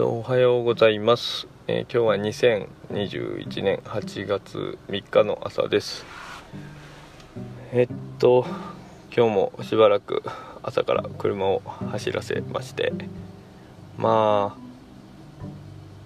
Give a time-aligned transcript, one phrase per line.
[0.00, 6.06] とおはようございます、えー今日は2021年8月3日の朝です。
[7.70, 8.46] えっと
[9.14, 10.22] 今日もしばらく
[10.62, 11.60] 朝から車を
[11.90, 12.94] 走らせまして
[13.98, 14.56] ま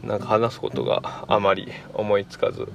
[0.03, 2.67] あなんか話すことがあまり思いつかず、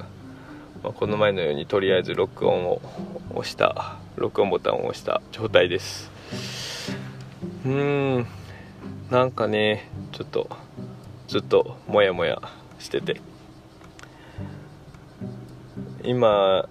[0.82, 2.82] まあこの前のようにとりあえず録音を
[3.36, 6.10] 押した録音ボタンを押した状態です。
[7.66, 8.28] うーん
[9.12, 10.50] なんかねちょっと
[11.30, 12.42] ずっとモヤモヤ
[12.80, 13.22] してて。
[16.04, 16.68] 今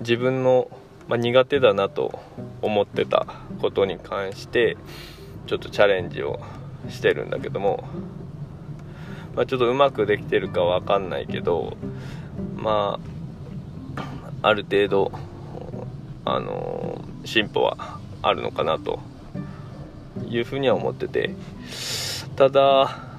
[0.00, 0.68] 自分の、
[1.06, 2.18] まあ、苦手だなと
[2.62, 3.26] 思ってた
[3.60, 4.76] ことに関して
[5.46, 6.40] ちょっとチャレンジを
[6.88, 7.84] してるんだけども、
[9.36, 11.76] まあ、ちょっとうまくできてるかわかんないけど
[12.56, 12.98] ま
[14.42, 15.12] あある程度
[16.24, 18.98] あの進歩はあるのかなと
[20.26, 21.36] いうふうには思ってて。
[22.34, 23.11] ただ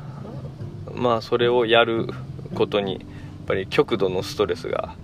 [0.95, 2.07] まあそれをやる
[2.55, 3.01] ことにやっ
[3.47, 4.95] ぱり極度のストレスが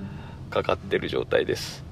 [0.49, 1.83] かかってる状態です。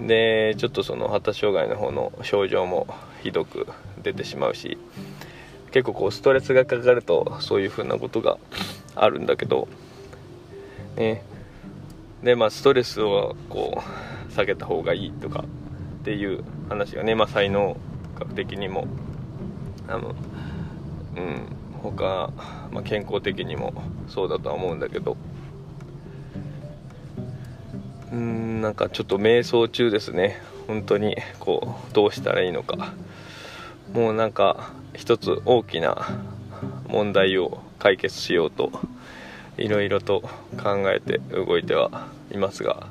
[0.00, 2.86] でちょっとその発達障害の方の症状も
[3.22, 3.66] ひどく
[4.02, 4.76] 出てしまうし
[5.70, 8.36] 結構こうストレスがかかるとそういうふうなことが
[8.94, 9.68] あるんだけど
[10.96, 11.22] ね。
[12.22, 13.82] でまあストレスをこ
[14.28, 15.44] う下げた方がいいとか
[16.00, 17.76] っていう話がね、まあ、才能
[18.18, 18.86] 学的にも
[19.88, 20.14] あの
[21.16, 22.30] うん他、
[22.70, 23.72] まあ、健康的にも
[24.08, 25.16] そうだとは思うんだけど。
[28.12, 30.40] うんなんかちょっと迷走中ですね。
[30.66, 32.92] 本当にこうどうしたらいいのか。
[33.92, 36.08] もうなんか一つ大きな
[36.88, 38.70] 問題を解決しようと
[39.58, 40.22] いろいろと
[40.62, 42.86] 考えて動いてはいますが。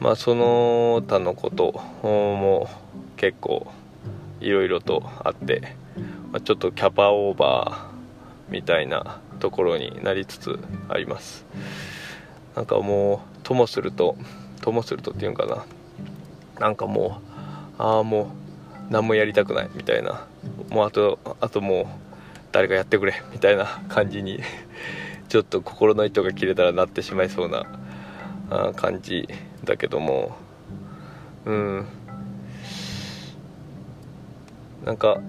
[0.00, 2.68] まあその他のことも
[3.16, 3.68] 結構
[4.40, 5.76] いろいろとあって、
[6.32, 11.44] まあちょっとキャパオーバーみたいなところになりつつあります。
[12.56, 14.16] なんかもうともすると
[14.62, 15.64] ともするとっていうんかな。
[16.58, 17.20] なんかも
[17.78, 18.32] うああも
[18.88, 20.26] う何もやりたくないみたいな。
[20.70, 21.86] もうあとあともう
[22.50, 24.40] 誰かやってくれみたいな 感じに
[25.28, 27.66] ちょっと心の糸が切れたらなってしまいそうな
[28.76, 29.28] 感じ
[29.64, 30.34] だけども。
[31.44, 31.86] うん。
[34.84, 35.20] なんか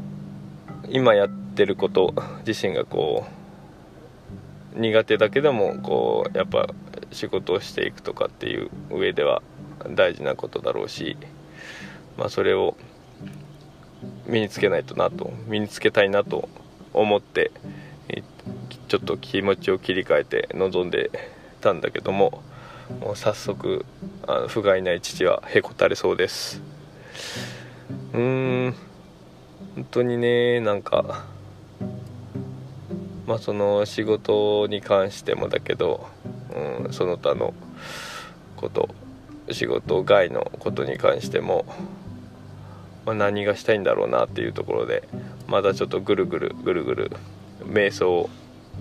[0.90, 2.14] 今やってること
[2.46, 3.26] 自身がこ
[4.76, 6.68] う苦手だけどもこうやっぱ
[7.12, 9.42] 仕事をしていくとかっていう上では
[9.90, 11.18] 大事なことだろうし、
[12.18, 12.76] まあ、それを
[14.26, 16.50] 身につけないとなと身につけたいなと
[16.94, 17.52] 思って
[18.88, 21.10] ちょっと気持ちを切り替えて臨んで
[21.62, 22.44] たんだけども
[23.00, 23.86] もう早速
[24.28, 26.62] あの不甲斐ない父はへこたれそうです。
[28.14, 28.93] うーん。
[29.76, 31.26] 本当にねなんか
[33.26, 36.08] まあその仕事に関してもだけど、
[36.86, 37.54] うん、その他の
[38.56, 38.90] こと
[39.52, 41.66] 仕事外のことに関しても、
[43.06, 45.08] まあ、何がしたいんだろうなっていうところで
[45.48, 47.12] まだちょっとぐるぐるぐるぐる
[47.66, 48.30] 瞑想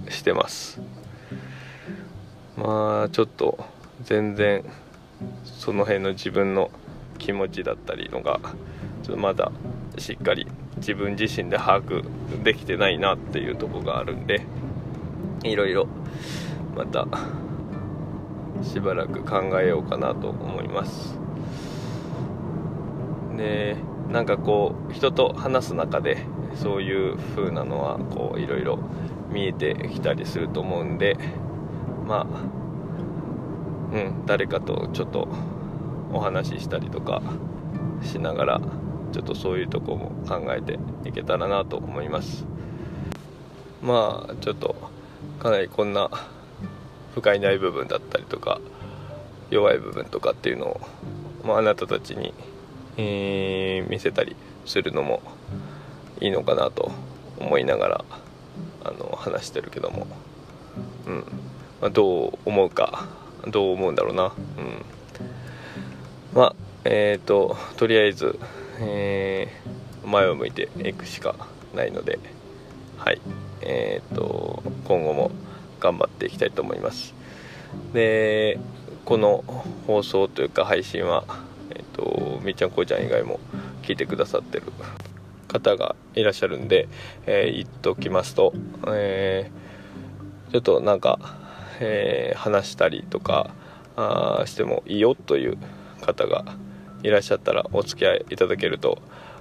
[0.08, 0.80] してます。
[2.56, 3.64] まあちょっと
[4.02, 4.64] 全然
[5.44, 6.70] その辺の自分の
[7.18, 8.40] 気持ちだったりのが
[9.02, 9.50] ちょっとまだ
[9.98, 10.46] しっかり
[10.82, 14.44] 自分自身で把握できてないなっていうとこがあるんで
[15.44, 15.86] いろいろ
[16.74, 17.06] また
[18.64, 21.16] しばらく考えようかなと思います。
[23.36, 23.76] で
[24.10, 26.18] なんかこう人と話す中で
[26.56, 28.78] そういう風なのはこういろいろ
[29.30, 31.16] 見えてきたりすると思うんで
[32.06, 35.28] まあうん誰かとちょっと
[36.12, 37.22] お話ししたりとか
[38.02, 38.60] しながら
[39.12, 40.78] ちょっとそういうとこも考えて
[41.08, 42.44] いけたらなと思います。
[43.82, 44.74] まあちょっと
[45.40, 46.10] かなりこんな
[47.14, 48.60] 不甲斐ない部分だったりとか
[49.50, 50.80] 弱い部分とかっていうのを、
[51.44, 52.32] まあ、なたたちに、
[52.96, 55.22] えー見せたりするのも
[56.20, 56.92] いいのかなと
[57.38, 58.04] 思いながら
[58.84, 60.06] あの話してるけども、
[61.06, 61.24] うん。
[61.82, 63.08] まあ、どう思うか
[63.48, 64.32] どう思うんだろうな、うん、
[66.32, 66.54] まあ
[66.84, 68.38] えっ、ととりあえず、
[68.82, 71.34] えー前を向いていくしか
[71.74, 72.18] ないので
[72.98, 73.20] はい。
[73.62, 75.30] えっ、と今後も
[75.80, 77.14] 頑張っていきたいと思います。
[77.92, 78.58] で
[79.04, 79.44] この
[79.86, 81.24] 放送というか配信は
[81.70, 83.40] えっ、とみーちゃんこうちゃん以外も
[83.82, 84.64] 聞いてくださってる
[85.48, 86.88] 方がいらっしゃるんで、
[87.26, 88.52] えー言っときますと、
[88.88, 91.18] えーちょっとなんか、
[91.80, 93.54] えー話したりとか
[93.96, 95.56] あしてもいいよという
[96.00, 96.44] 方が
[97.02, 98.98] いらっしゃったらお付き合いいただけると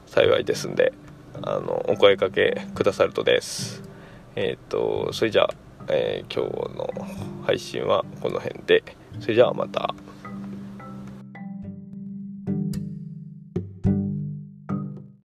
[0.08, 0.94] 幸いですんで
[1.42, 3.84] あのお声かけくださるとです
[4.36, 5.50] えっ、とそれじゃあ、
[5.90, 6.90] えー今日の
[7.46, 8.84] 配信はこの辺で
[9.20, 9.94] それじゃあまた。